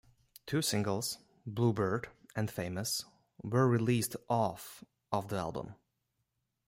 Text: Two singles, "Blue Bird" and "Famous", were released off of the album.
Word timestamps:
Two 0.47 0.63
singles, 0.63 1.19
"Blue 1.45 1.73
Bird" 1.73 2.07
and 2.35 2.49
"Famous", 2.49 3.05
were 3.43 3.67
released 3.67 4.15
off 4.27 4.83
of 5.11 5.27
the 5.27 5.35
album. 5.37 5.75